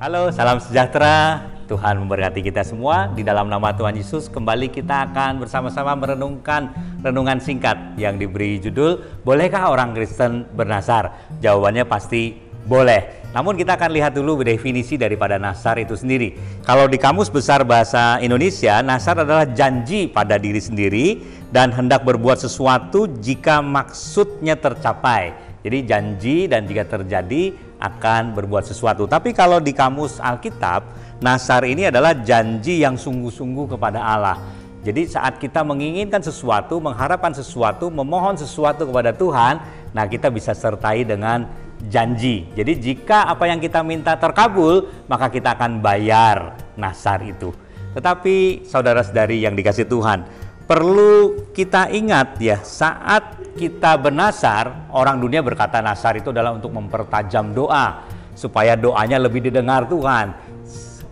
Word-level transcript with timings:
Halo, 0.00 0.32
salam 0.32 0.56
sejahtera. 0.64 1.44
Tuhan 1.68 2.00
memberkati 2.00 2.40
kita 2.40 2.64
semua. 2.64 3.12
Di 3.12 3.20
dalam 3.20 3.52
nama 3.52 3.68
Tuhan 3.76 3.92
Yesus, 3.92 4.32
kembali 4.32 4.72
kita 4.72 5.12
akan 5.12 5.44
bersama-sama 5.44 5.92
merenungkan 5.92 6.72
renungan 7.04 7.36
singkat 7.36 8.00
yang 8.00 8.16
diberi 8.16 8.56
judul 8.56 8.96
Bolehkah 9.28 9.68
orang 9.68 9.92
Kristen 9.92 10.48
bernasar? 10.56 11.28
Jawabannya 11.44 11.84
pasti 11.84 12.32
boleh. 12.64 13.28
Namun 13.36 13.60
kita 13.60 13.76
akan 13.76 13.92
lihat 13.92 14.16
dulu 14.16 14.40
definisi 14.40 14.96
daripada 14.96 15.36
nasar 15.36 15.76
itu 15.76 15.92
sendiri. 15.92 16.32
Kalau 16.64 16.88
di 16.88 16.96
Kamus 16.96 17.28
Besar 17.28 17.60
Bahasa 17.68 18.16
Indonesia, 18.24 18.80
nasar 18.80 19.20
adalah 19.20 19.44
janji 19.52 20.08
pada 20.08 20.40
diri 20.40 20.64
sendiri 20.64 21.20
dan 21.52 21.76
hendak 21.76 22.08
berbuat 22.08 22.40
sesuatu 22.40 23.04
jika 23.20 23.60
maksudnya 23.60 24.56
tercapai. 24.56 25.36
Jadi 25.60 25.78
janji 25.84 26.48
dan 26.48 26.64
jika 26.64 26.88
terjadi 26.88 27.52
akan 27.80 28.36
berbuat 28.36 28.68
sesuatu. 28.68 29.08
Tapi 29.08 29.32
kalau 29.32 29.58
di 29.58 29.72
Kamus 29.72 30.20
Alkitab, 30.20 30.84
nasar 31.24 31.64
ini 31.64 31.88
adalah 31.88 32.12
janji 32.12 32.84
yang 32.84 33.00
sungguh-sungguh 33.00 33.76
kepada 33.76 34.04
Allah. 34.04 34.36
Jadi 34.80 35.08
saat 35.08 35.36
kita 35.36 35.60
menginginkan 35.60 36.24
sesuatu, 36.24 36.80
mengharapkan 36.80 37.36
sesuatu, 37.36 37.92
memohon 37.92 38.36
sesuatu 38.36 38.88
kepada 38.88 39.12
Tuhan, 39.12 39.60
nah 39.92 40.04
kita 40.08 40.32
bisa 40.32 40.56
sertai 40.56 41.04
dengan 41.04 41.44
janji. 41.88 42.48
Jadi 42.52 42.72
jika 42.80 43.28
apa 43.28 43.48
yang 43.48 43.60
kita 43.60 43.84
minta 43.84 44.16
terkabul, 44.16 44.88
maka 45.08 45.28
kita 45.28 45.56
akan 45.56 45.84
bayar 45.84 46.56
nasar 46.80 47.24
itu. 47.24 47.52
Tetapi 47.92 48.68
saudara-saudari 48.68 49.44
yang 49.44 49.52
dikasih 49.52 49.84
Tuhan, 49.84 50.24
perlu 50.64 51.44
kita 51.52 51.92
ingat 51.92 52.40
ya, 52.40 52.60
saat 52.64 53.39
kita 53.56 53.98
bernasar, 53.98 54.90
orang 54.94 55.18
dunia 55.18 55.40
berkata 55.40 55.82
nasar 55.82 56.18
itu 56.18 56.30
adalah 56.30 56.54
untuk 56.54 56.74
mempertajam 56.74 57.54
doa 57.54 58.06
supaya 58.34 58.74
doanya 58.78 59.18
lebih 59.18 59.50
didengar 59.50 59.86
Tuhan. 59.86 60.32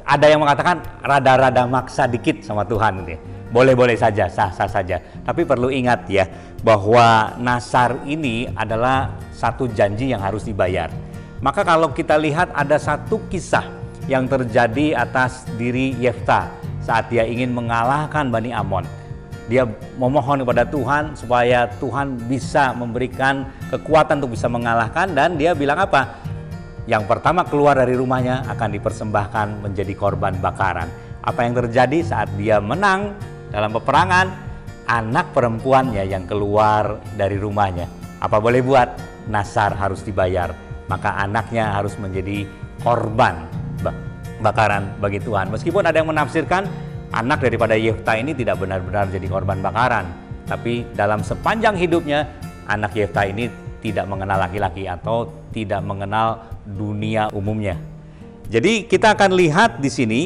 Ada 0.09 0.27
yang 0.33 0.41
mengatakan 0.41 0.81
rada-rada 1.05 1.69
maksa 1.69 2.09
dikit 2.09 2.41
sama 2.41 2.65
Tuhan 2.65 3.05
gitu 3.05 3.13
ya 3.17 3.21
boleh-boleh 3.49 3.97
saja, 3.97 4.29
sah-sah 4.29 4.69
saja. 4.69 5.01
Tapi 5.25 5.45
perlu 5.49 5.73
ingat 5.73 6.05
ya, 6.09 6.29
bahwa 6.61 7.37
nasar 7.41 7.97
ini 8.05 8.49
adalah 8.53 9.17
satu 9.33 9.69
janji 9.73 10.13
yang 10.13 10.21
harus 10.21 10.45
dibayar. 10.45 10.93
Maka 11.41 11.63
kalau 11.63 11.95
kita 11.95 12.19
lihat 12.19 12.51
ada 12.53 12.77
satu 12.77 13.23
kisah 13.31 13.65
yang 14.11 14.27
terjadi 14.27 14.99
atas 14.99 15.47
diri 15.55 15.95
Yefta 15.97 16.51
saat 16.83 17.13
dia 17.13 17.25
ingin 17.25 17.53
mengalahkan 17.53 18.29
Bani 18.33 18.51
Amon. 18.51 18.85
Dia 19.49 19.65
memohon 19.97 20.45
kepada 20.45 20.69
Tuhan 20.69 21.17
supaya 21.17 21.73
Tuhan 21.81 22.21
bisa 22.29 22.77
memberikan 22.77 23.49
kekuatan 23.73 24.21
untuk 24.21 24.37
bisa 24.37 24.45
mengalahkan 24.47 25.09
dan 25.17 25.41
dia 25.41 25.57
bilang 25.57 25.81
apa? 25.81 26.21
Yang 26.85 27.05
pertama 27.09 27.45
keluar 27.49 27.77
dari 27.77 27.97
rumahnya 27.97 28.45
akan 28.49 28.69
dipersembahkan 28.77 29.65
menjadi 29.65 29.93
korban 29.97 30.37
bakaran. 30.41 30.89
Apa 31.25 31.45
yang 31.45 31.57
terjadi 31.57 32.01
saat 32.05 32.29
dia 32.37 32.61
menang 32.61 33.17
dalam 33.49 33.73
peperangan, 33.73 34.33
anak 34.89 35.33
perempuannya 35.37 36.05
yang 36.09 36.25
keluar 36.25 37.01
dari 37.17 37.37
rumahnya. 37.37 37.89
Apa 38.21 38.41
boleh 38.41 38.65
buat? 38.65 38.89
Nasar 39.29 39.77
harus 39.77 40.01
dibayar. 40.01 40.53
Maka 40.89 41.21
anaknya 41.21 41.77
harus 41.77 41.93
menjadi 42.01 42.49
korban 42.81 43.45
bakaran 44.41 44.89
bagi 45.03 45.21
Tuhan. 45.21 45.51
Meskipun 45.53 45.85
ada 45.85 45.97
yang 45.99 46.09
menafsirkan 46.09 46.65
anak 47.19 47.43
daripada 47.43 47.75
Yefta 47.75 48.15
ini 48.15 48.31
tidak 48.33 48.63
benar-benar 48.63 49.11
jadi 49.11 49.27
korban 49.27 49.59
bakaran. 49.59 50.07
Tapi 50.47 50.87
dalam 50.95 51.21
sepanjang 51.27 51.75
hidupnya, 51.75 52.31
anak 52.71 52.95
Yefta 52.95 53.27
ini 53.27 53.51
tidak 53.83 54.07
mengenal 54.07 54.39
laki-laki 54.39 54.87
atau 54.87 55.27
tidak 55.51 55.83
mengenal 55.83 56.47
dunia 56.63 57.27
umumnya. 57.35 57.75
Jadi 58.49 58.89
kita 58.89 59.13
akan 59.13 59.37
lihat 59.37 59.83
di 59.83 59.91
sini 59.93 60.21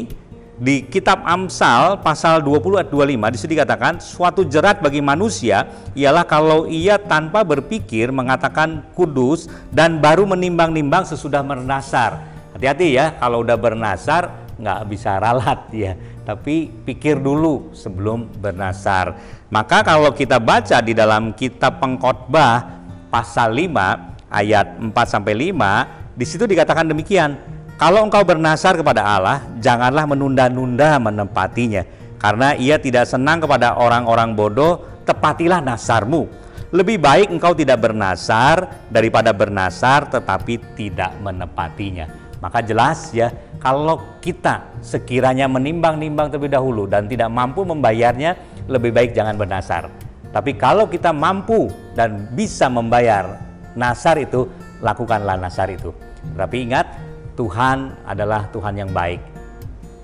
di 0.63 0.87
kitab 0.87 1.27
Amsal 1.27 1.99
pasal 2.07 2.39
20 2.39 2.87
ayat 2.87 2.91
25 2.93 3.35
di 3.35 3.39
sini 3.41 3.51
dikatakan 3.59 3.99
suatu 3.99 4.47
jerat 4.47 4.79
bagi 4.79 5.03
manusia 5.03 5.67
ialah 5.99 6.23
kalau 6.23 6.71
ia 6.71 7.03
tanpa 7.03 7.43
berpikir 7.43 8.15
mengatakan 8.15 8.87
kudus 8.95 9.51
dan 9.75 9.99
baru 9.99 10.23
menimbang-nimbang 10.23 11.03
sesudah 11.03 11.43
bernasar. 11.43 12.31
Hati-hati 12.55 12.95
ya 12.95 13.17
kalau 13.19 13.43
udah 13.43 13.59
bernasar 13.59 14.55
nggak 14.61 14.81
bisa 14.87 15.19
ralat 15.19 15.61
ya, 15.75 15.99
tapi 16.23 16.71
pikir 16.71 17.19
dulu 17.19 17.75
sebelum 17.75 18.31
bernasar. 18.39 19.15
Maka 19.51 19.83
kalau 19.83 20.15
kita 20.15 20.39
baca 20.39 20.79
di 20.81 20.95
dalam 20.95 21.35
kitab 21.35 21.83
Pengkhotbah 21.83 22.83
pasal 23.11 23.53
5 23.55 24.33
ayat 24.33 24.81
4 24.81 24.91
sampai 25.05 25.53
5 25.53 26.17
di 26.17 26.25
situ 26.29 26.45
dikatakan 26.45 26.89
demikian 26.89 27.37
kalau 27.83 28.07
engkau 28.07 28.23
bernasar 28.23 28.79
kepada 28.79 29.03
Allah, 29.03 29.43
janganlah 29.59 30.07
menunda-nunda 30.07 31.03
menempatinya. 31.03 31.83
Karena 32.15 32.55
ia 32.55 32.79
tidak 32.79 33.11
senang 33.11 33.43
kepada 33.43 33.75
orang-orang 33.75 34.39
bodoh, 34.39 35.03
tepatilah 35.03 35.59
nasarmu. 35.59 36.31
Lebih 36.71 37.03
baik 37.03 37.35
engkau 37.35 37.59
tidak 37.59 37.83
bernasar 37.83 38.87
daripada 38.87 39.35
bernasar 39.35 40.07
tetapi 40.07 40.79
tidak 40.79 41.11
menepatinya. 41.19 42.07
Maka 42.39 42.63
jelas 42.63 43.11
ya, 43.11 43.35
kalau 43.63 44.19
kita 44.19 44.75
sekiranya 44.83 45.47
menimbang-nimbang 45.47 46.35
terlebih 46.35 46.51
dahulu 46.51 46.91
dan 46.91 47.07
tidak 47.07 47.31
mampu 47.31 47.63
membayarnya, 47.63 48.35
lebih 48.67 48.91
baik 48.91 49.15
jangan 49.15 49.39
bernasar. 49.39 49.87
Tapi 50.35 50.59
kalau 50.59 50.91
kita 50.91 51.15
mampu 51.15 51.71
dan 51.95 52.27
bisa 52.35 52.67
membayar 52.67 53.39
nasar 53.79 54.19
itu, 54.19 54.51
lakukanlah 54.83 55.39
nasar 55.39 55.71
itu. 55.71 55.95
Tapi 56.35 56.67
ingat, 56.67 56.91
Tuhan 57.39 58.03
adalah 58.03 58.51
Tuhan 58.51 58.83
yang 58.83 58.91
baik. 58.91 59.23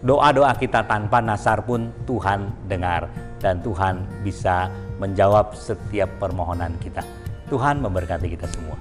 Doa-doa 0.07 0.55
kita 0.55 0.87
tanpa 0.87 1.19
nasar 1.19 1.67
pun 1.67 1.91
Tuhan 2.07 2.71
dengar 2.71 3.11
dan 3.43 3.59
Tuhan 3.59 4.07
bisa 4.23 4.71
menjawab 5.03 5.59
setiap 5.59 6.07
permohonan 6.23 6.79
kita. 6.79 7.03
Tuhan 7.51 7.83
memberkati 7.83 8.31
kita 8.39 8.47
semua. 8.47 8.79